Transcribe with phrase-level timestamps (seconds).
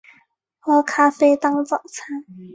[0.59, 2.25] 喝咖啡当早餐